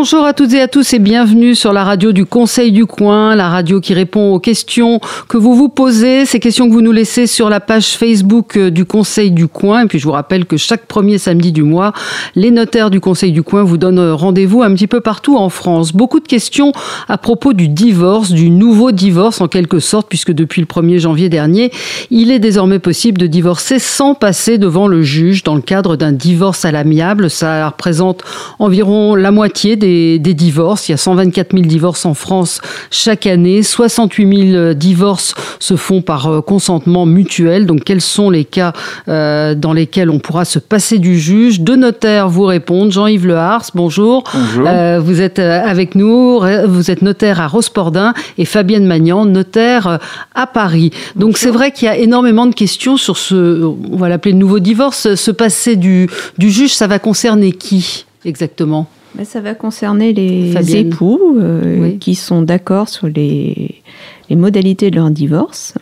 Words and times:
Bonjour 0.00 0.24
à 0.24 0.32
toutes 0.32 0.54
et 0.54 0.62
à 0.62 0.66
tous 0.66 0.94
et 0.94 0.98
bienvenue 0.98 1.54
sur 1.54 1.74
la 1.74 1.84
radio 1.84 2.12
du 2.12 2.24
Conseil 2.24 2.72
du 2.72 2.86
Coin, 2.86 3.36
la 3.36 3.50
radio 3.50 3.82
qui 3.82 3.92
répond 3.92 4.32
aux 4.32 4.38
questions 4.38 4.98
que 5.28 5.36
vous 5.36 5.54
vous 5.54 5.68
posez, 5.68 6.24
ces 6.24 6.40
questions 6.40 6.66
que 6.66 6.72
vous 6.72 6.80
nous 6.80 6.90
laissez 6.90 7.26
sur 7.26 7.50
la 7.50 7.60
page 7.60 7.98
Facebook 7.98 8.56
euh, 8.56 8.70
du 8.70 8.86
Conseil 8.86 9.30
du 9.30 9.46
Coin. 9.46 9.82
Et 9.82 9.86
puis 9.88 9.98
je 9.98 10.06
vous 10.06 10.12
rappelle 10.12 10.46
que 10.46 10.56
chaque 10.56 10.86
premier 10.86 11.18
samedi 11.18 11.52
du 11.52 11.64
mois, 11.64 11.92
les 12.34 12.50
notaires 12.50 12.88
du 12.88 12.98
Conseil 12.98 13.30
du 13.30 13.42
Coin 13.42 13.62
vous 13.62 13.76
donnent 13.76 14.00
rendez-vous 14.12 14.62
un 14.62 14.72
petit 14.72 14.86
peu 14.86 15.02
partout 15.02 15.36
en 15.36 15.50
France. 15.50 15.92
Beaucoup 15.92 16.20
de 16.20 16.26
questions 16.26 16.72
à 17.06 17.18
propos 17.18 17.52
du 17.52 17.68
divorce, 17.68 18.30
du 18.30 18.48
nouveau 18.48 18.92
divorce 18.92 19.42
en 19.42 19.48
quelque 19.48 19.80
sorte, 19.80 20.08
puisque 20.08 20.32
depuis 20.32 20.62
le 20.62 20.66
1er 20.66 20.98
janvier 20.98 21.28
dernier, 21.28 21.72
il 22.10 22.30
est 22.30 22.38
désormais 22.38 22.78
possible 22.78 23.20
de 23.20 23.26
divorcer 23.26 23.78
sans 23.78 24.14
passer 24.14 24.56
devant 24.56 24.88
le 24.88 25.02
juge 25.02 25.42
dans 25.42 25.56
le 25.56 25.60
cadre 25.60 25.96
d'un 25.96 26.12
divorce 26.12 26.64
à 26.64 26.72
l'amiable. 26.72 27.28
Ça 27.28 27.68
représente 27.68 28.22
environ 28.58 29.14
la 29.14 29.30
moitié 29.30 29.76
des 29.76 29.89
des, 30.18 30.34
divorces. 30.34 30.88
Il 30.88 30.92
y 30.92 30.94
a 30.94 30.98
124 30.98 31.52
000 31.52 31.64
divorces 31.66 32.06
en 32.06 32.14
France 32.14 32.60
chaque 32.90 33.26
année. 33.26 33.62
68 33.62 34.52
000 34.52 34.74
divorces 34.74 35.34
se 35.58 35.76
font 35.76 36.02
par 36.02 36.26
euh, 36.26 36.40
consentement 36.40 37.06
mutuel. 37.06 37.66
Donc, 37.66 37.84
quels 37.84 38.00
sont 38.00 38.30
les 38.30 38.44
cas 38.44 38.72
euh, 39.08 39.54
dans 39.54 39.72
lesquels 39.72 40.10
on 40.10 40.18
pourra 40.18 40.44
se 40.44 40.58
passer 40.58 40.98
du 40.98 41.18
juge? 41.18 41.60
Deux 41.60 41.76
notaires 41.76 42.28
vous 42.28 42.44
répondent. 42.44 42.92
Jean-Yves 42.92 43.26
Lehars, 43.26 43.70
bonjour. 43.74 44.24
Bonjour. 44.32 44.66
Euh, 44.66 45.00
vous 45.00 45.20
êtes 45.20 45.38
avec 45.38 45.94
nous. 45.94 46.40
Vous 46.66 46.90
êtes 46.90 47.02
notaire 47.02 47.40
à 47.40 47.48
Rospordin 47.48 48.14
et 48.38 48.44
Fabienne 48.44 48.86
Magnan, 48.86 49.24
notaire 49.24 49.98
à 50.34 50.46
Paris. 50.46 50.90
Donc, 51.16 51.38
c'est 51.38 51.50
vrai 51.50 51.72
qu'il 51.72 51.86
y 51.86 51.88
a 51.88 51.96
énormément 51.96 52.46
de 52.46 52.54
questions 52.54 52.96
sur 52.96 53.16
ce, 53.16 53.62
on 53.64 53.96
va 53.96 54.08
l'appeler 54.08 54.32
le 54.32 54.38
nouveau 54.38 54.60
divorce. 54.60 55.14
Se 55.14 55.30
passer 55.30 55.76
du, 55.76 56.08
du 56.38 56.50
juge, 56.50 56.74
ça 56.74 56.86
va 56.86 56.98
concerner 56.98 57.52
qui 57.52 58.04
exactement? 58.24 58.88
Ça 59.24 59.40
va 59.40 59.54
concerner 59.54 60.12
les 60.12 60.76
époux 60.76 61.36
euh, 61.38 61.96
qui 61.98 62.14
sont 62.14 62.42
d'accord 62.42 62.88
sur 62.88 63.08
les, 63.08 63.82
modalités 64.30 64.90
de 64.90 64.96
leur 64.96 65.10
divorce. 65.10 65.74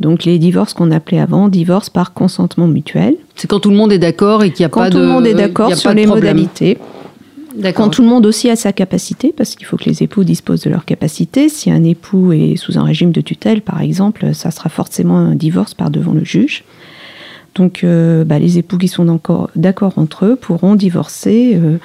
Donc 0.00 0.24
les 0.24 0.38
divorces 0.38 0.74
qu'on 0.74 0.90
appelait 0.90 1.20
avant, 1.20 1.48
divorce 1.48 1.88
par 1.88 2.12
consentement 2.12 2.66
mutuel. 2.66 3.14
C'est 3.36 3.48
quand 3.48 3.60
tout 3.60 3.70
le 3.70 3.76
monde 3.76 3.92
est 3.92 3.98
d'accord 3.98 4.42
et 4.42 4.50
qu'il 4.50 4.62
n'y 4.62 4.66
a 4.66 4.68
pas 4.68 4.90
de... 4.90 4.94
Quand 4.94 5.00
tout 5.00 5.06
le 5.06 5.12
monde 5.12 5.26
est 5.26 5.34
d'accord 5.34 5.74
sur 5.74 5.94
les 5.94 6.06
modalités. 6.06 6.78
Quand 7.74 7.88
tout 7.88 8.02
le 8.02 8.08
monde 8.08 8.26
aussi 8.26 8.50
a 8.50 8.56
sa 8.56 8.72
capacité, 8.72 9.32
parce 9.36 9.54
qu'il 9.54 9.66
faut 9.66 9.76
que 9.76 9.84
les 9.84 10.02
époux 10.02 10.22
disposent 10.22 10.62
de 10.62 10.70
leur 10.70 10.84
capacité. 10.84 11.48
Si 11.48 11.70
un 11.70 11.82
époux 11.82 12.32
est 12.32 12.56
sous 12.56 12.78
un 12.78 12.84
régime 12.84 13.10
de 13.10 13.20
tutelle, 13.20 13.62
par 13.62 13.80
exemple, 13.80 14.34
ça 14.34 14.50
sera 14.50 14.68
forcément 14.68 15.16
un 15.16 15.34
divorce 15.34 15.74
par 15.74 15.90
devant 15.90 16.12
le 16.12 16.24
juge. 16.24 16.64
Donc 17.54 17.82
euh, 17.82 18.24
bah, 18.24 18.38
les 18.38 18.58
époux 18.58 18.78
qui 18.78 18.88
sont 18.88 19.20
d'accord 19.56 19.92
entre 19.96 20.26
eux 20.26 20.36
pourront 20.36 20.74
divorcer. 20.74 21.52
Euh, 21.56 21.78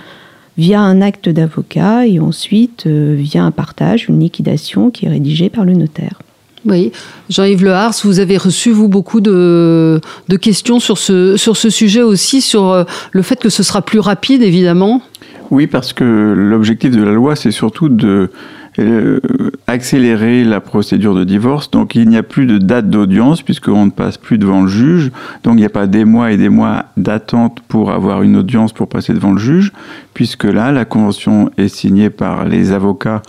via 0.57 0.81
un 0.81 1.01
acte 1.01 1.29
d'avocat 1.29 2.05
et 2.05 2.19
ensuite 2.19 2.85
euh, 2.85 3.15
via 3.17 3.43
un 3.43 3.51
partage, 3.51 4.07
une 4.09 4.19
liquidation 4.19 4.91
qui 4.91 5.05
est 5.05 5.09
rédigée 5.09 5.49
par 5.49 5.65
le 5.65 5.73
notaire. 5.73 6.19
Oui, 6.65 6.91
Jean-Yves 7.29 7.65
Lehars, 7.65 7.93
vous 8.03 8.19
avez 8.19 8.37
reçu, 8.37 8.71
vous, 8.71 8.87
beaucoup 8.87 9.19
de, 9.19 9.99
questions 10.41 10.79
sur 10.79 10.97
ce, 10.97 11.35
sur 11.35 11.57
ce 11.57 11.69
sujet 11.69 12.01
aussi, 12.01 12.39
sur 12.39 12.69
euh, 12.69 12.83
le 13.11 13.21
fait 13.21 13.39
que 13.41 13.49
ce 13.49 13.63
sera 13.63 13.81
plus 13.81 13.99
rapide, 13.99 14.41
évidemment? 14.43 15.01
Oui, 15.51 15.67
parce 15.67 15.91
que 15.91 16.33
l'objectif 16.35 16.91
de 16.91 17.03
la 17.03 17.11
loi, 17.11 17.35
c'est 17.35 17.51
surtout 17.51 17.89
de 17.89 18.31
euh, 18.79 19.19
accélérer 19.67 20.43
la 20.43 20.59
procédure 20.59 21.13
de 21.13 21.23
divorce. 21.23 21.69
Donc 21.69 21.95
il 21.95 22.09
n'y 22.09 22.17
a 22.17 22.23
plus 22.23 22.45
de 22.45 22.57
date 22.57 22.89
d'audience 22.89 23.41
puisqu'on 23.41 23.85
ne 23.85 23.91
passe 23.91 24.17
plus 24.17 24.37
devant 24.37 24.61
le 24.61 24.67
juge. 24.67 25.11
Donc 25.43 25.53
il 25.55 25.57
n'y 25.57 25.65
a 25.65 25.69
pas 25.69 25.87
des 25.87 26.05
mois 26.05 26.31
et 26.31 26.37
des 26.37 26.49
mois 26.49 26.85
d'attente 26.97 27.59
pour 27.67 27.91
avoir 27.91 28.23
une 28.23 28.35
audience 28.35 28.73
pour 28.73 28.87
passer 28.87 29.13
devant 29.13 29.31
le 29.31 29.39
juge, 29.39 29.71
puisque 30.13 30.45
là, 30.45 30.71
la 30.71 30.85
convention 30.85 31.51
est 31.57 31.67
signée 31.67 32.09
par 32.09 32.45
les 32.45 32.71
avocats 32.71 33.21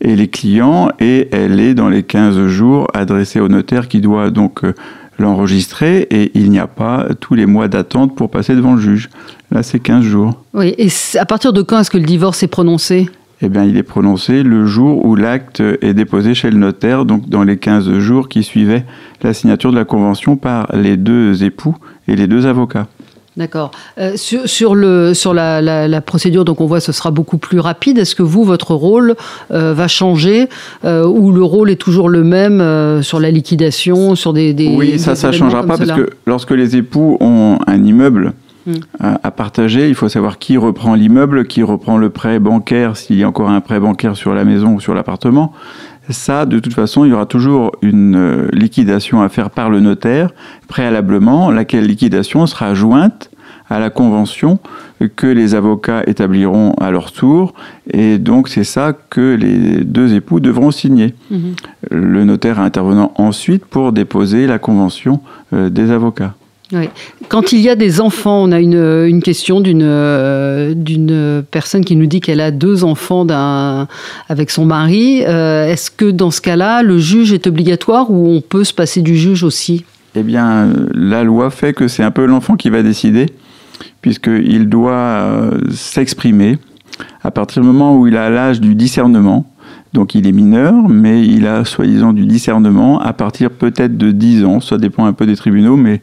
et 0.00 0.16
les 0.16 0.28
clients 0.28 0.90
et 0.98 1.28
elle 1.32 1.60
est 1.60 1.74
dans 1.74 1.88
les 1.88 2.02
15 2.02 2.46
jours 2.46 2.86
adressée 2.94 3.40
au 3.40 3.48
notaire 3.48 3.88
qui 3.88 4.00
doit 4.00 4.30
donc 4.30 4.64
euh, 4.64 4.74
l'enregistrer 5.18 6.06
et 6.10 6.32
il 6.34 6.50
n'y 6.50 6.58
a 6.58 6.66
pas 6.66 7.08
tous 7.20 7.34
les 7.34 7.46
mois 7.46 7.68
d'attente 7.68 8.16
pour 8.16 8.30
passer 8.30 8.54
devant 8.54 8.74
le 8.74 8.80
juge. 8.80 9.10
Là, 9.50 9.62
c'est 9.62 9.80
15 9.80 10.02
jours. 10.04 10.34
Oui, 10.54 10.74
et 10.78 10.88
à 11.18 11.26
partir 11.26 11.52
de 11.52 11.62
quand 11.62 11.78
est-ce 11.80 11.90
que 11.90 11.98
le 11.98 12.04
divorce 12.04 12.42
est 12.42 12.48
prononcé? 12.48 13.10
Eh 13.42 13.48
bien, 13.48 13.64
il 13.64 13.76
est 13.76 13.82
prononcé 13.82 14.42
le 14.42 14.66
jour 14.66 15.04
où 15.04 15.16
l'acte 15.16 15.60
est 15.60 15.94
déposé 15.94 16.34
chez 16.34 16.50
le 16.50 16.58
notaire, 16.58 17.04
donc 17.06 17.28
dans 17.28 17.42
les 17.42 17.56
15 17.56 17.98
jours 17.98 18.28
qui 18.28 18.42
suivaient 18.42 18.84
la 19.22 19.32
signature 19.32 19.70
de 19.70 19.76
la 19.76 19.84
convention 19.84 20.36
par 20.36 20.68
les 20.74 20.96
deux 20.96 21.42
époux 21.42 21.74
et 22.06 22.16
les 22.16 22.26
deux 22.26 22.46
avocats. 22.46 22.86
D'accord. 23.36 23.70
Euh, 23.98 24.16
sur, 24.16 24.74
le, 24.74 25.14
sur 25.14 25.32
la, 25.32 26.00
procédure, 26.02 26.44
donc 26.44 26.60
on 26.60 26.66
voit 26.66 26.78
que 26.78 26.84
ce 26.84 26.92
sera 26.92 27.10
beaucoup 27.10 27.38
plus 27.38 27.60
rapide. 27.60 27.96
Est-ce 27.96 28.14
que 28.14 28.22
vous, 28.22 28.44
votre 28.44 28.74
rôle 28.74 29.14
euh, 29.52 29.72
va 29.72 29.88
changer 29.88 30.48
euh, 30.84 31.06
ou 31.06 31.32
le 31.32 31.42
rôle 31.42 31.70
est 31.70 31.80
toujours 31.80 32.08
le 32.08 32.24
même 32.24 33.02
sur 33.02 33.20
la 33.20 33.30
liquidation, 33.30 34.16
sur 34.16 34.34
des... 34.34 34.52
des 34.52 34.68
oui, 34.68 34.98
ça, 34.98 35.14
ça 35.14 35.28
ne 35.28 35.32
changera 35.32 35.62
pas 35.62 35.78
parce 35.78 35.92
que 35.92 36.10
lorsque 36.26 36.50
les 36.50 36.76
époux 36.76 37.16
ont 37.20 37.58
un 37.66 37.82
immeuble, 37.84 38.34
à, 38.98 39.30
partager. 39.30 39.88
Il 39.88 39.94
faut 39.94 40.08
savoir 40.08 40.38
qui 40.38 40.56
reprend 40.56 40.94
l'immeuble, 40.94 41.46
qui 41.46 41.62
reprend 41.62 41.96
le 41.96 42.10
prêt 42.10 42.38
bancaire, 42.38 42.96
s'il 42.96 43.16
y 43.16 43.24
a 43.24 43.28
encore 43.28 43.50
un 43.50 43.60
prêt 43.60 43.80
bancaire 43.80 44.16
sur 44.16 44.34
la 44.34 44.44
maison 44.44 44.74
ou 44.74 44.80
sur 44.80 44.94
l'appartement. 44.94 45.52
Ça, 46.08 46.46
de 46.46 46.58
toute 46.58 46.74
façon, 46.74 47.04
il 47.04 47.10
y 47.10 47.12
aura 47.12 47.26
toujours 47.26 47.72
une 47.82 48.16
euh, 48.16 48.48
liquidation 48.52 49.22
à 49.22 49.28
faire 49.28 49.50
par 49.50 49.70
le 49.70 49.80
notaire 49.80 50.30
préalablement, 50.66 51.50
laquelle 51.50 51.86
liquidation 51.86 52.46
sera 52.46 52.74
jointe 52.74 53.30
à 53.68 53.78
la 53.78 53.88
convention 53.88 54.58
que 55.16 55.28
les 55.28 55.54
avocats 55.54 56.02
établiront 56.06 56.72
à 56.80 56.90
leur 56.90 57.12
tour. 57.12 57.54
Et 57.88 58.18
donc, 58.18 58.48
c'est 58.48 58.64
ça 58.64 58.92
que 58.92 59.34
les 59.34 59.84
deux 59.84 60.14
époux 60.14 60.40
devront 60.40 60.72
signer. 60.72 61.14
Mhm. 61.30 61.54
Le 61.90 62.24
notaire 62.24 62.58
intervenant 62.58 63.12
ensuite 63.16 63.64
pour 63.64 63.92
déposer 63.92 64.48
la 64.48 64.58
convention 64.58 65.20
euh, 65.52 65.70
des 65.70 65.92
avocats. 65.92 66.34
Quand 67.28 67.52
il 67.52 67.60
y 67.60 67.68
a 67.68 67.76
des 67.76 68.00
enfants, 68.00 68.42
on 68.42 68.52
a 68.52 68.60
une, 68.60 69.06
une 69.06 69.22
question 69.22 69.60
d'une 69.60 69.82
euh, 69.82 70.74
d'une 70.74 71.42
personne 71.50 71.84
qui 71.84 71.96
nous 71.96 72.06
dit 72.06 72.20
qu'elle 72.20 72.40
a 72.40 72.50
deux 72.50 72.84
enfants 72.84 73.26
avec 74.28 74.50
son 74.50 74.64
mari. 74.64 75.22
Euh, 75.26 75.66
est-ce 75.66 75.90
que 75.90 76.10
dans 76.10 76.30
ce 76.30 76.40
cas-là, 76.40 76.82
le 76.82 76.98
juge 76.98 77.32
est 77.32 77.46
obligatoire 77.46 78.10
ou 78.10 78.28
on 78.28 78.40
peut 78.40 78.64
se 78.64 78.72
passer 78.72 79.02
du 79.02 79.16
juge 79.16 79.42
aussi? 79.42 79.84
Eh 80.14 80.22
bien, 80.22 80.68
la 80.92 81.24
loi 81.24 81.50
fait 81.50 81.72
que 81.72 81.88
c'est 81.88 82.02
un 82.02 82.10
peu 82.10 82.24
l'enfant 82.24 82.56
qui 82.56 82.70
va 82.70 82.82
décider, 82.82 83.26
puisqu'il 84.00 84.68
doit 84.68 84.92
euh, 84.92 85.58
s'exprimer 85.70 86.58
à 87.22 87.30
partir 87.30 87.62
du 87.62 87.68
moment 87.68 87.96
où 87.96 88.06
il 88.06 88.16
a 88.16 88.30
l'âge 88.30 88.60
du 88.60 88.74
discernement. 88.74 89.46
Donc 89.92 90.14
il 90.14 90.26
est 90.26 90.32
mineur, 90.32 90.88
mais 90.88 91.24
il 91.26 91.46
a 91.46 91.64
soi-disant 91.64 92.12
du 92.12 92.26
discernement 92.26 93.00
à 93.00 93.12
partir 93.12 93.50
peut-être 93.50 93.96
de 93.96 94.12
10 94.12 94.44
ans, 94.44 94.60
ça 94.60 94.78
dépend 94.78 95.04
un 95.04 95.12
peu 95.12 95.26
des 95.26 95.34
tribunaux, 95.36 95.76
mais 95.76 96.00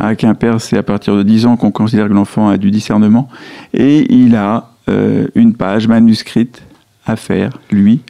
à 0.00 0.14
Quimper, 0.14 0.60
c'est 0.60 0.76
à 0.76 0.82
partir 0.82 1.16
de 1.16 1.22
10 1.22 1.46
ans 1.46 1.56
qu'on 1.56 1.70
considère 1.70 2.08
que 2.08 2.12
l'enfant 2.12 2.48
a 2.48 2.56
du 2.56 2.70
discernement. 2.70 3.28
Et 3.74 4.12
il 4.12 4.34
a 4.34 4.70
euh, 4.88 5.26
une 5.34 5.54
page 5.54 5.88
manuscrite 5.88 6.62
à 7.06 7.16
faire, 7.16 7.58
lui. 7.70 8.00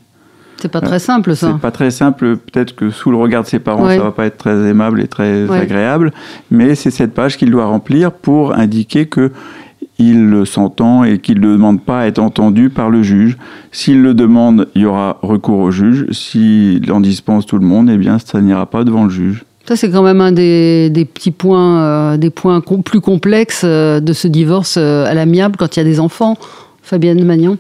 C'est 0.61 0.71
pas 0.71 0.81
très 0.81 0.99
simple, 0.99 1.35
ça. 1.35 1.53
C'est 1.53 1.61
pas 1.61 1.71
très 1.71 1.91
simple. 1.91 2.37
Peut-être 2.37 2.77
que 2.77 2.91
sous 2.91 3.11
le 3.11 3.17
regard 3.17 3.43
de 3.43 3.49
ses 3.49 3.59
parents, 3.61 3.89
ça 3.89 3.99
va 3.99 4.13
pas 4.13 4.27
être 4.27 4.37
très 4.37 4.69
aimable 4.69 5.01
et 5.01 5.09
très 5.09 5.51
agréable. 5.51 6.13
Mais 6.51 6.75
c'est 6.75 6.91
cette 6.91 7.15
page 7.15 7.39
qu'il 7.39 7.51
doit 7.51 7.65
remplir 7.65 8.13
pour 8.13 8.53
indiquer 8.53 9.07
que 9.07 9.33
il 9.99 10.47
s'entend 10.47 11.05
et 11.05 11.19
qu'il 11.19 11.41
ne 11.41 11.53
demande 11.53 11.83
pas 11.83 12.01
à 12.01 12.07
être 12.07 12.19
entendu 12.19 12.71
par 12.71 12.91
le 12.91 13.03
juge. 13.03 13.37
S'il 13.71 14.03
le 14.03 14.15
demande, 14.15 14.69
il 14.75 14.83
y 14.83 14.85
aura 14.87 15.19
recours 15.23 15.59
au 15.59 15.71
juge. 15.71 16.07
S'il 16.11 16.91
en 16.91 17.01
dispense 17.01 17.47
tout 17.47 17.59
le 17.59 17.67
monde, 17.67 17.91
eh 17.91 17.99
bien, 17.99 18.19
ça 18.19 18.41
n'ira 18.41 18.67
pas 18.67 18.85
devant 18.85 19.05
le 19.05 19.11
juge. 19.11 19.45
Ça, 19.71 19.77
c'est 19.77 19.91
quand 19.93 20.03
même 20.03 20.21
un 20.21 20.33
des, 20.33 21.09
petits 21.15 21.31
points, 21.31 21.81
euh, 21.81 22.17
des 22.17 22.31
points 22.31 22.61
plus 22.61 23.01
complexes 23.01 23.63
euh, 23.63 24.01
de 24.01 24.13
ce 24.13 24.27
divorce 24.27 24.75
euh, 24.77 25.05
à 25.05 25.15
l'amiable 25.15 25.57
quand 25.57 25.77
il 25.77 25.79
y 25.79 25.83
a 25.83 25.85
des 25.85 26.01
enfants. 26.01 26.37
Fabienne 26.83 27.25
Magnon 27.25 27.57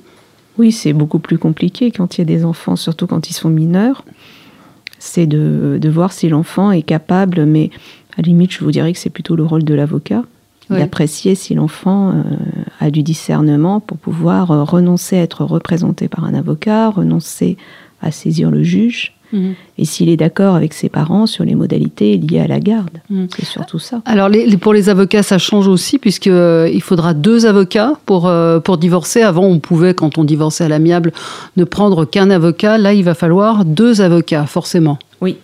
Oui, 0.58 0.72
c'est 0.72 0.92
beaucoup 0.92 1.20
plus 1.20 1.38
compliqué 1.38 1.92
quand 1.92 2.18
il 2.18 2.22
y 2.22 2.22
a 2.22 2.24
des 2.24 2.44
enfants, 2.44 2.74
surtout 2.74 3.06
quand 3.06 3.30
ils 3.30 3.32
sont 3.32 3.48
mineurs. 3.48 4.04
C'est 4.98 5.28
de, 5.28 5.88
voir 5.88 6.12
si 6.12 6.28
l'enfant 6.28 6.72
est 6.72 6.82
capable, 6.82 7.46
mais 7.46 7.70
à 8.14 8.22
la 8.22 8.22
limite, 8.22 8.50
je 8.50 8.64
vous 8.64 8.72
dirais 8.72 8.92
que 8.92 8.98
c'est 8.98 9.08
plutôt 9.08 9.36
le 9.36 9.44
rôle 9.44 9.62
de 9.62 9.74
l'avocat, 9.74 10.24
d'apprécier 10.68 11.36
si 11.36 11.54
l'enfant 11.54 12.12
a 12.80 12.90
du 12.90 13.04
discernement 13.04 13.78
pour 13.78 13.98
pouvoir 13.98 14.48
renoncer 14.68 15.16
à 15.16 15.22
être 15.22 15.44
représenté 15.44 16.08
par 16.08 16.24
un 16.24 16.34
avocat, 16.34 16.90
renoncer 16.90 17.56
à 18.02 18.10
saisir 18.10 18.50
le 18.50 18.64
juge 18.64 19.14
Et 19.78 19.84
s'il 19.84 20.08
est 20.08 20.16
d'accord 20.16 20.54
avec 20.54 20.74
ses 20.74 20.88
parents 20.88 21.26
sur 21.26 21.44
les 21.44 21.54
modalités 21.54 22.16
liées 22.16 22.40
à 22.40 22.46
la 22.46 22.60
garde. 22.60 23.00
C'est 23.36 23.44
surtout 23.44 23.78
ça. 23.78 24.02
Alors 24.04 24.28
pour 24.60 24.72
les 24.72 24.88
avocats, 24.88 25.22
ça 25.22 25.38
change 25.38 25.68
aussi 25.68 25.98
puisqu'il 25.98 26.32
euh, 26.32 26.80
faudra 26.80 27.14
deux 27.14 27.46
avocats 27.46 27.94
pour, 28.06 28.26
euh, 28.26 28.60
pour 28.60 28.78
divorcer. 28.78 29.22
Avant, 29.22 29.44
on 29.44 29.58
pouvait, 29.58 29.94
quand 29.94 30.18
on 30.18 30.24
divorçait 30.24 30.64
à 30.64 30.68
l'amiable, 30.68 31.12
ne 31.56 31.64
prendre 31.64 32.04
qu'un 32.04 32.30
avocat. 32.30 32.78
Là, 32.78 32.92
il 32.92 33.04
va 33.04 33.14
falloir 33.14 33.64
deux 33.64 34.00
avocats, 34.00 34.46
forcément. 34.46 34.98
Oui. 35.20 35.36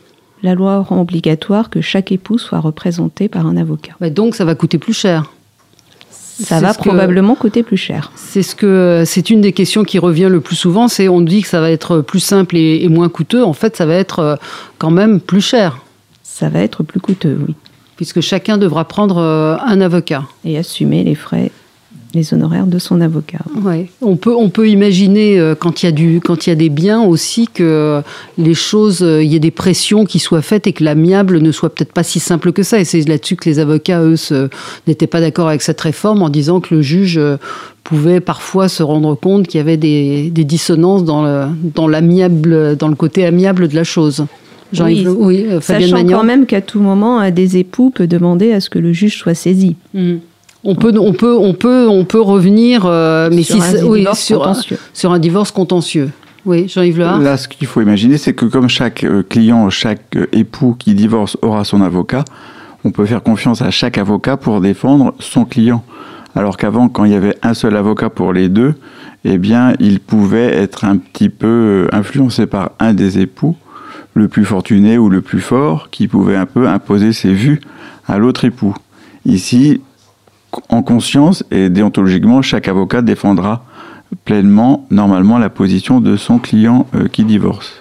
La 0.43 0.55
loi 0.55 0.81
rend 0.81 1.00
obligatoire 1.00 1.71
que 1.71 1.81
chaque 1.81 2.12
époux 2.12 2.38
soit 2.38 2.61
représenté 2.61 3.29
par 3.29 3.47
un 3.47 3.56
avocat. 3.56 3.94
donc 4.11 4.35
ça 4.35 4.44
va 4.44 4.55
coûter 4.55 4.79
plus 4.79 4.93
cher. 4.93 5.31
Ça 6.38 6.61
va 6.61 6.75
probablement 6.75 7.35
coûter 7.35 7.62
plus 7.62 7.77
cher. 7.77 8.12
C'est 8.15 8.43
ce 8.43 8.55
que 8.55 9.05
c'est 9.06 9.31
une 9.31 9.41
des 9.41 9.53
questions 9.53 9.85
qui 9.85 9.99
revient 9.99 10.29
le 10.31 10.41
plus 10.41 10.56
souvent. 10.56 10.87
C'est 10.88 11.09
on 11.09 11.21
dit 11.21 11.43
que 11.43 11.49
ça 11.49 11.61
va 11.61 11.71
être 11.71 12.00
plus 12.00 12.21
simple 12.21 12.56
et, 12.56 12.87
moins 12.88 13.09
coûteux. 13.09 13.43
En 13.43 13.55
fait, 13.55 13.77
ça 13.77 13.87
va 13.87 13.94
être 13.94 14.19
euh, 14.19 14.37
quand 14.79 14.91
même 14.91 15.21
plus 15.21 15.41
cher. 15.41 15.79
Ça 16.23 16.49
va 16.49 16.61
être 16.61 16.83
plus 16.83 17.00
coûteux, 17.00 17.38
oui. 17.47 17.55
Puisque 17.97 18.21
chacun 18.21 18.59
devra 18.59 18.87
prendre 18.87 19.17
euh, 19.17 19.56
un 19.65 19.81
avocat 19.81 20.25
et 20.44 20.59
assumer 20.59 21.05
les 21.05 21.15
frais 21.15 21.50
les 22.16 22.34
honoraires 22.34 22.66
de 22.66 22.78
son 22.78 23.00
avocat. 23.00 23.38
Ouais. 23.62 23.88
On, 24.02 24.16
peut, 24.16 24.34
on 24.34 24.50
peut 24.50 24.68
imaginer, 24.68 25.38
euh, 25.38 25.54
quand 25.54 25.82
il 25.82 25.86
y, 25.86 25.88
a 25.88 25.92
du, 25.92 26.20
quand 26.20 26.46
il 26.46 26.50
y 26.50 26.52
a 26.52 26.56
des 26.56 26.68
biens 26.68 27.02
aussi, 27.02 27.46
que 27.46 28.02
les 28.38 28.54
choses, 28.54 29.02
euh, 29.02 29.22
il 29.22 29.30
y 29.30 29.36
ait 29.36 29.40
des 29.40 29.52
pressions 29.52 30.04
qui 30.04 30.18
soient 30.18 30.42
faites 30.42 30.66
et 30.66 30.72
que 30.72 30.82
l'amiable 30.82 31.40
ne 31.40 31.52
soit 31.52 31.72
peut-être 31.72 31.92
pas 31.92 32.02
si 32.02 32.18
simple 32.18 32.52
que 32.52 32.62
ça. 32.62 32.80
Et 32.80 32.84
c'est 32.84 33.06
là-dessus 33.08 33.36
que 33.36 33.48
les 33.48 33.58
avocats, 33.58 34.02
eux, 34.02 34.16
n'étaient 34.86 35.06
pas 35.06 35.20
d'accord 35.20 35.48
avec 35.48 35.62
cette 35.62 35.80
réforme 35.80 36.22
en 36.22 36.28
disant 36.28 36.60
que 36.60 36.74
le 36.74 36.82
juge 36.82 37.18
euh, 37.18 37.36
pouvait 37.84 38.20
parfois 38.20 38.68
se 38.68 38.82
rendre 38.82 39.14
compte 39.14 39.46
qu'il 39.46 39.58
y 39.58 39.60
avait 39.60 39.76
des, 39.76 40.30
des 40.30 40.44
dissonances 40.44 41.04
dans 41.04 41.22
le, 41.22 41.46
dans, 41.74 41.86
l'amiable, 41.86 42.76
dans 42.76 42.88
le 42.88 42.96
côté 42.96 43.24
amiable 43.24 43.68
de 43.68 43.76
la 43.76 43.84
chose. 43.84 44.26
Oui, 44.80 45.06
oui 45.06 45.46
sachant 45.60 46.04
quand 46.04 46.24
même 46.24 46.46
qu'à 46.46 46.60
tout 46.60 46.80
moment, 46.80 47.20
un 47.20 47.30
des 47.30 47.56
époux 47.56 47.90
peut 47.90 48.08
demander 48.08 48.52
à 48.52 48.60
ce 48.60 48.68
que 48.68 48.80
le 48.80 48.92
juge 48.92 49.16
soit 49.16 49.34
saisi. 49.34 49.76
Mmh. 49.94 50.16
On 50.68 50.74
peut, 50.74 50.92
on 50.98 51.12
peut, 51.12 51.36
on 51.38 51.54
peut, 51.54 51.86
on 51.88 52.04
peut 52.04 52.20
revenir, 52.20 52.86
euh, 52.86 53.30
mais 53.32 53.44
sur, 53.44 53.62
si 53.62 53.76
un 53.76 53.84
oui, 53.84 54.04
sur, 54.14 54.52
sur, 54.92 55.12
un 55.12 55.20
divorce 55.20 55.52
contentieux. 55.52 56.10
Oui, 56.44 56.66
Jean-Yves 56.66 56.98
Lehar. 56.98 57.20
Là, 57.20 57.36
ce 57.36 57.46
qu'il 57.46 57.68
faut 57.68 57.80
imaginer, 57.80 58.18
c'est 58.18 58.34
que 58.34 58.46
comme 58.46 58.68
chaque 58.68 59.04
euh, 59.04 59.22
client, 59.22 59.70
chaque 59.70 60.16
euh, 60.16 60.26
époux 60.32 60.74
qui 60.76 60.94
divorce 60.94 61.38
aura 61.40 61.62
son 61.62 61.82
avocat, 61.82 62.24
on 62.82 62.90
peut 62.90 63.06
faire 63.06 63.22
confiance 63.22 63.62
à 63.62 63.70
chaque 63.70 63.96
avocat 63.96 64.36
pour 64.36 64.60
défendre 64.60 65.14
son 65.20 65.44
client. 65.44 65.84
Alors 66.34 66.56
qu'avant, 66.56 66.88
quand 66.88 67.04
il 67.04 67.12
y 67.12 67.16
avait 67.16 67.36
un 67.42 67.54
seul 67.54 67.76
avocat 67.76 68.10
pour 68.10 68.32
les 68.32 68.48
deux, 68.48 68.74
eh 69.24 69.38
bien, 69.38 69.74
il 69.78 70.00
pouvait 70.00 70.52
être 70.52 70.84
un 70.84 70.96
petit 70.96 71.28
peu 71.28 71.86
influencé 71.92 72.46
par 72.46 72.72
un 72.80 72.92
des 72.92 73.20
époux, 73.20 73.54
le 74.14 74.26
plus 74.26 74.44
fortuné 74.44 74.98
ou 74.98 75.10
le 75.10 75.20
plus 75.20 75.40
fort, 75.40 75.90
qui 75.92 76.08
pouvait 76.08 76.36
un 76.36 76.46
peu 76.46 76.66
imposer 76.66 77.12
ses 77.12 77.32
vues 77.32 77.60
à 78.08 78.18
l'autre 78.18 78.44
époux. 78.44 78.74
Ici, 79.24 79.80
en 80.69 80.82
conscience 80.82 81.44
et 81.50 81.69
déontologiquement, 81.69 82.43
chaque 82.43 82.69
avocat 82.69 83.03
défendra 83.03 83.64
pleinement, 84.25 84.87
normalement, 84.91 85.38
la 85.38 85.50
position 85.50 86.00
de 86.00 86.17
son 86.17 86.38
client 86.38 86.87
euh, 86.94 87.08
qui 87.08 87.25
divorce. 87.25 87.73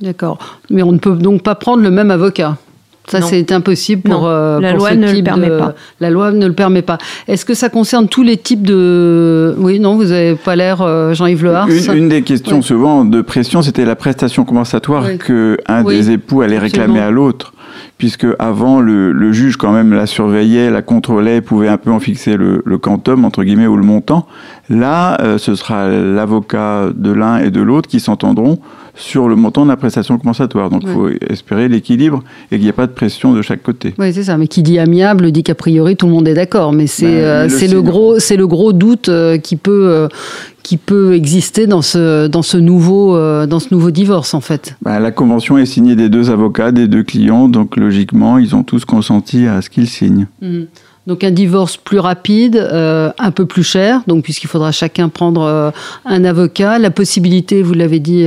D'accord. 0.00 0.38
Mais 0.70 0.82
on 0.82 0.92
ne 0.92 0.98
peut 0.98 1.16
donc 1.16 1.42
pas 1.42 1.54
prendre 1.54 1.82
le 1.82 1.90
même 1.90 2.10
avocat. 2.10 2.56
Ça, 3.08 3.22
c'est 3.22 3.50
impossible 3.50 4.02
pour, 4.02 4.26
euh, 4.26 4.60
la 4.60 4.72
loi 4.72 4.94
ne 4.94 5.10
le 5.10 5.22
permet 5.22 5.48
pas. 5.48 5.74
La 5.98 6.10
loi 6.10 6.30
ne 6.30 6.46
le 6.46 6.52
permet 6.52 6.82
pas. 6.82 6.98
Est-ce 7.26 7.44
que 7.44 7.54
ça 7.54 7.68
concerne 7.68 8.06
tous 8.06 8.22
les 8.22 8.36
types 8.36 8.62
de... 8.62 9.54
Oui, 9.58 9.80
non, 9.80 9.96
vous 9.96 10.04
n'avez 10.04 10.36
pas 10.36 10.54
l'air, 10.54 10.80
euh, 10.80 11.12
Jean-Yves 11.12 11.44
Lehars. 11.44 11.68
Une, 11.68 11.96
une, 11.96 12.08
des 12.08 12.22
questions 12.22 12.62
souvent 12.62 13.04
de 13.04 13.20
pression, 13.20 13.62
c'était 13.62 13.84
la 13.84 13.96
prestation 13.96 14.44
compensatoire 14.44 15.04
que 15.18 15.56
qu'un 15.56 15.82
des 15.82 16.10
époux 16.12 16.42
allait 16.42 16.58
réclamer 16.58 17.00
à 17.00 17.10
l'autre 17.10 17.52
puisque 18.00 18.26
avant 18.38 18.80
le, 18.80 19.30
juge 19.30 19.58
quand 19.58 19.72
même 19.72 19.92
la 19.92 20.06
surveillait, 20.06 20.70
la 20.70 20.80
contrôlait, 20.80 21.42
pouvait 21.42 21.68
un 21.68 21.76
peu 21.76 21.90
en 21.90 22.00
fixer 22.00 22.38
le, 22.38 22.62
quantum 22.78 23.26
entre 23.26 23.44
guillemets 23.44 23.66
ou 23.66 23.76
le 23.76 23.82
montant. 23.82 24.26
Là, 24.70 25.20
euh, 25.20 25.36
ce 25.36 25.54
sera 25.54 25.86
l'avocat 25.86 26.88
de 26.94 27.12
l'un 27.12 27.40
et 27.40 27.50
de 27.50 27.60
l'autre 27.60 27.90
qui 27.90 28.00
s'entendront 28.00 28.58
sur 29.00 29.28
le 29.28 29.36
montant 29.36 29.64
de 29.64 29.70
la 29.70 29.76
prestation 29.76 30.16
compensatoire. 30.16 30.70
Donc 30.70 30.82
il 30.84 30.90
faut 30.90 31.08
espérer 31.28 31.68
l'équilibre 31.68 32.22
et 32.50 32.56
qu'il 32.56 32.62
n'y 32.62 32.68
ait 32.68 32.72
pas 32.72 32.86
de 32.86 32.92
pression 32.92 33.32
de 33.32 33.42
chaque 33.42 33.62
côté. 33.62 33.94
Oui, 33.98 34.12
c'est 34.12 34.24
ça. 34.24 34.36
Mais 34.36 34.46
qui 34.46 34.62
dit 34.62 34.78
amiable 34.78 35.32
dit 35.32 35.42
qu'a 35.42 35.54
priori 35.54 35.96
tout 35.96 36.06
le 36.06 36.12
monde 36.12 36.28
est 36.28 36.34
d'accord. 36.34 36.72
Mais 36.72 36.86
c'est 36.86 37.06
ben, 37.06 37.50
euh, 37.50 37.68
le, 37.70 37.82
gros, 37.82 38.14
le 38.14 38.46
gros 38.46 38.72
doute 38.72 39.08
euh, 39.08 39.38
qui 39.38 39.56
peut, 39.56 40.08
qui 40.62 40.76
peut 40.76 41.14
exister 41.14 41.66
dans 41.66 41.82
ce, 41.82 42.26
dans 42.26 42.42
ce, 42.42 42.56
nouveau, 42.56 43.16
euh, 43.16 43.46
dans 43.46 43.58
ce 43.58 43.68
nouveau 43.72 43.90
divorce, 43.90 44.34
en 44.34 44.40
fait 44.40 44.76
bah, 44.82 45.00
La 45.00 45.10
convention 45.10 45.58
est 45.58 45.66
signée 45.66 45.96
des 45.96 46.08
deux 46.08 46.30
avocats, 46.30 46.72
des 46.72 46.88
deux 46.88 47.02
clients, 47.02 47.48
donc 47.48 47.76
logiquement, 47.76 48.38
ils 48.38 48.54
ont 48.54 48.62
tous 48.62 48.84
consenti 48.84 49.46
à 49.46 49.62
ce 49.62 49.70
qu'ils 49.70 49.88
signent. 49.88 50.26
Mmh. 50.40 50.62
Donc 51.06 51.24
un 51.24 51.30
divorce 51.30 51.76
plus 51.76 51.98
rapide, 51.98 52.56
euh, 52.56 53.10
un 53.18 53.30
peu 53.30 53.46
plus 53.46 53.62
cher, 53.62 54.02
donc 54.06 54.22
puisqu'il 54.22 54.48
faudra 54.48 54.70
chacun 54.70 55.08
prendre 55.08 55.42
euh, 55.42 55.70
un 56.04 56.24
avocat, 56.24 56.78
la 56.78 56.90
possibilité, 56.90 57.62
vous 57.62 57.72
l'avez 57.74 58.00
dit, 58.00 58.26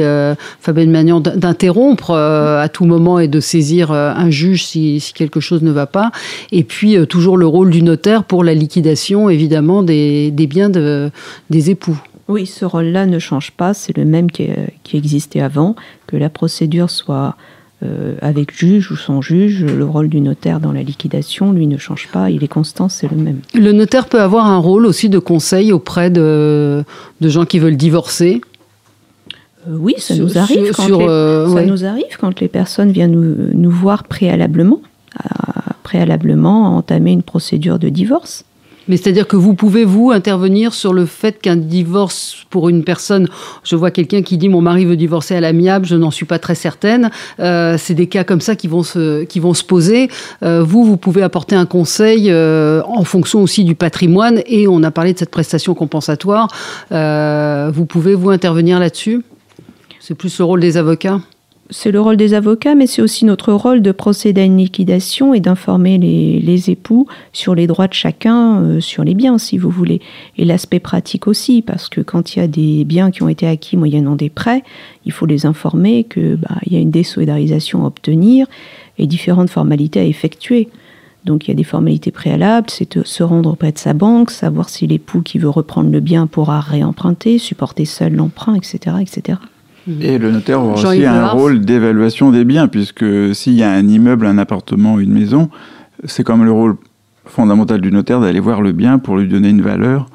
Fabienne 0.59 0.91
Magnan, 0.91 1.19
d'interrompre 1.19 2.11
à 2.11 2.67
tout 2.69 2.85
moment 2.85 3.19
et 3.19 3.27
de 3.27 3.39
saisir 3.39 3.91
un 3.91 4.29
juge 4.29 4.65
si, 4.65 4.99
si, 4.99 5.13
quelque 5.13 5.39
chose 5.39 5.61
ne 5.61 5.71
va 5.71 5.85
pas, 5.85 6.11
et 6.51 6.63
puis 6.63 6.97
toujours 7.07 7.37
le 7.37 7.47
rôle 7.47 7.69
du 7.69 7.83
notaire 7.83 8.23
pour 8.23 8.43
la 8.43 8.53
liquidation, 8.53 9.29
évidemment, 9.29 9.83
des, 9.83 10.31
des 10.31 10.47
biens 10.47 10.69
de, 10.69 11.11
des 11.49 11.69
époux. 11.69 11.99
Oui, 12.29 12.45
ce 12.45 12.63
rôle-là 12.63 13.05
ne 13.05 13.19
change 13.19 13.51
pas, 13.51 13.73
c'est 13.73 13.95
le 13.97 14.05
même 14.05 14.31
qui, 14.31 14.49
existait 14.93 15.41
avant, 15.41 15.75
que 16.07 16.15
la 16.15 16.29
procédure 16.29 16.89
soit 16.89 17.35
euh, 17.83 18.15
avec 18.21 18.55
juge 18.55 18.91
ou 18.91 18.95
sans 18.95 19.21
juge, 19.21 19.63
le 19.65 19.83
rôle 19.83 20.07
du 20.07 20.21
notaire 20.21 20.59
dans 20.59 20.71
la 20.71 20.83
liquidation, 20.83 21.51
lui, 21.51 21.67
ne 21.67 21.77
change 21.77 22.07
pas, 22.11 22.29
il 22.29 22.43
est 22.43 22.47
constant, 22.47 22.87
c'est 22.87 23.09
le 23.09 23.17
même. 23.17 23.39
Le 23.53 23.71
notaire 23.71 24.07
peut 24.07 24.21
avoir 24.21 24.45
un 24.45 24.57
rôle 24.57 24.85
aussi 24.85 25.09
de 25.09 25.19
conseil 25.19 25.73
auprès 25.73 26.09
de, 26.09 26.83
gens 27.21 27.45
qui 27.45 27.59
veulent 27.59 27.75
divorcer? 27.75 28.41
Euh, 29.67 29.75
oui, 29.77 29.95
ça, 29.97 30.15
nous 30.15 30.37
arrive, 30.37 30.71
quand 30.71 30.87
les, 30.87 31.05
euh, 31.05 31.47
ça 31.47 31.65
nous 31.65 31.83
arrive 31.83 32.17
quand 32.19 32.39
les 32.39 32.47
personnes 32.47 32.91
viennent 32.91 33.11
nous, 33.11 33.35
nous 33.53 33.71
voir 33.71 34.03
préalablement, 34.05 34.81
préalablement 35.83 36.77
entamer 36.77 37.11
une 37.11 37.23
procédure 37.23 37.79
de 37.79 37.89
divorce. 37.89 38.45
Mais 38.87 38.97
c'est-à-dire 38.97 39.27
que 39.27 39.35
vous 39.35 39.53
pouvez, 39.53 39.85
vous, 39.85 40.11
intervenir 40.11 40.73
sur 40.73 40.93
le 40.93 41.05
fait 41.05 41.39
qu'un 41.41 41.55
divorce 41.55 42.45
pour 42.49 42.69
une 42.69 42.83
personne, 42.83 43.29
je 43.63 43.75
vois 43.75 43.91
quelqu'un 43.91 44.21
qui 44.21 44.37
dit 44.37 44.49
mon 44.49 44.61
mari 44.61 44.85
veut 44.85 44.97
divorcer 44.97 45.35
à 45.35 45.41
l'amiable, 45.41 45.85
je 45.85 45.95
n'en 45.95 46.11
suis 46.11 46.25
pas 46.25 46.39
très 46.39 46.55
certaine, 46.55 47.09
euh, 47.39 47.77
c'est 47.77 47.93
des 47.93 48.07
cas 48.07 48.23
comme 48.23 48.41
ça 48.41 48.55
qui 48.55 48.67
vont 48.67 48.83
se, 48.83 49.23
qui 49.23 49.39
vont 49.39 49.53
se 49.53 49.63
poser. 49.63 50.09
Euh, 50.43 50.63
vous, 50.63 50.83
vous 50.83 50.97
pouvez 50.97 51.23
apporter 51.23 51.55
un 51.55 51.65
conseil 51.65 52.29
euh, 52.29 52.81
en 52.85 53.03
fonction 53.03 53.41
aussi 53.41 53.63
du 53.63 53.75
patrimoine 53.75 54.41
et 54.45 54.67
on 54.67 54.83
a 54.83 54.91
parlé 54.91 55.13
de 55.13 55.19
cette 55.19 55.31
prestation 55.31 55.73
compensatoire. 55.73 56.47
vous 56.91 57.85
pouvez, 57.85 58.15
vous, 58.15 58.29
intervenir 58.29 58.79
là-dessus? 58.79 59.23
C'est 59.99 60.15
plus 60.15 60.37
le 60.39 60.45
rôle 60.45 60.59
des 60.59 60.75
avocats? 60.75 61.19
C'est 61.69 61.91
le 61.91 62.01
rôle 62.01 62.17
des 62.17 62.33
avocats, 62.33 62.75
mais 62.75 62.87
c'est 62.87 63.01
aussi 63.01 63.25
notre 63.25 63.53
rôle 63.53 63.81
de 63.81 63.91
procéder 63.91 64.41
à 64.41 64.43
une 64.43 64.57
liquidation 64.57 65.33
et 65.33 65.39
d'informer 65.39 65.97
les, 65.97 66.69
époux 66.69 67.07
sur 67.31 67.55
les 67.55 67.67
droits 67.67 67.87
de 67.87 67.93
chacun, 67.93 68.61
euh, 68.61 68.79
sur 68.79 69.03
les 69.03 69.13
biens, 69.15 69.37
si 69.37 69.57
vous 69.57 69.69
voulez. 69.69 70.01
Et 70.37 70.45
l'aspect 70.45 70.79
pratique 70.79 71.27
aussi, 71.27 71.61
parce 71.61 71.89
que 71.89 72.01
quand 72.01 72.35
il 72.35 72.39
y 72.39 72.41
a 72.41 72.47
des 72.47 72.83
biens 72.85 73.11
qui 73.11 73.23
ont 73.23 73.29
été 73.29 73.47
acquis 73.47 73.75
moyennant 73.75 74.15
des 74.15 74.29
prêts, 74.29 74.63
il 75.05 75.11
faut 75.11 75.25
les 75.25 75.45
informer 75.45 76.03
qu'il 76.03 76.35
bah, 76.35 76.57
y 76.69 76.75
a 76.75 76.79
une 76.79 76.91
désolidarisation 76.91 77.83
à 77.83 77.87
obtenir 77.87 78.47
et 78.97 79.07
différentes 79.07 79.49
formalités 79.49 79.99
à 79.99 80.05
effectuer. 80.05 80.69
Donc 81.25 81.47
il 81.47 81.51
y 81.51 81.53
a 81.53 81.55
des 81.55 81.63
formalités 81.63 82.11
préalables, 82.11 82.69
c'est 82.69 83.05
se 83.05 83.23
rendre 83.23 83.51
auprès 83.51 83.71
de 83.71 83.77
sa 83.77 83.93
banque, 83.93 84.29
savoir 84.29 84.69
si 84.69 84.87
l'époux 84.87 85.21
qui 85.21 85.39
veut 85.39 85.49
reprendre 85.49 85.89
le 85.89 86.01
bien 86.01 86.27
pourra 86.27 86.59
réemprunter, 86.59 87.37
supporter 87.37 87.85
seul 87.85 88.13
l'emprunt, 88.13 88.55
etc., 88.55 88.97
etc. 89.01 89.39
Et 90.01 90.17
le 90.17 90.31
notaire 90.31 90.61
aura 90.61 90.73
aussi 90.73 91.05
un 91.05 91.27
rôle 91.27 91.61
d'évaluation 91.61 92.31
des 92.31 92.45
biens, 92.45 92.67
puisque 92.67 93.05
s'il 93.33 93.53
y 93.53 93.63
a 93.63 93.71
un 93.71 93.87
immeuble, 93.87 94.25
un 94.25 94.37
appartement, 94.37 94.99
une 94.99 95.11
maison, 95.11 95.49
c'est 96.05 96.23
comme 96.23 96.45
le 96.45 96.51
rôle 96.51 96.75
fondamental 97.25 97.81
du 97.81 97.91
notaire 97.91 98.19
d'aller 98.19 98.39
voir 98.39 98.61
le 98.61 98.71
bien 98.71 98.99
pour 98.99 99.17
lui 99.17 99.27
donner 99.27 99.49
une 99.49 99.61
valeur, 99.61 100.07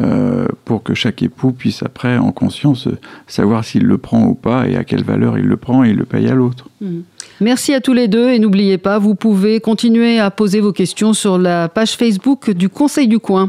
euh, 0.00 0.46
pour 0.64 0.82
que 0.82 0.94
chaque 0.94 1.22
époux 1.22 1.52
puisse 1.52 1.82
après, 1.82 2.18
en 2.18 2.32
conscience, 2.32 2.88
savoir 3.26 3.64
s'il 3.64 3.84
le 3.84 3.98
prend 3.98 4.24
ou 4.26 4.34
pas 4.34 4.68
et 4.68 4.76
à 4.76 4.84
quelle 4.84 5.04
valeur 5.04 5.38
il 5.38 5.46
le 5.46 5.56
prend 5.56 5.84
et 5.84 5.90
il 5.90 5.96
le 5.96 6.04
paye 6.04 6.28
à 6.28 6.34
l'autre. 6.34 6.68
Mhm. 6.80 7.02
Merci 7.40 7.74
à 7.74 7.80
tous 7.80 7.92
les 7.92 8.08
deux 8.08 8.30
et 8.30 8.38
n'oubliez 8.38 8.78
pas, 8.78 8.98
vous 8.98 9.14
pouvez 9.14 9.60
continuer 9.60 10.18
à 10.18 10.30
poser 10.30 10.60
vos 10.60 10.72
questions 10.72 11.12
sur 11.12 11.38
la 11.38 11.68
page 11.68 11.96
Facebook 11.96 12.50
du 12.50 12.68
Conseil 12.68 13.08
du 13.08 13.18
Coin. 13.18 13.48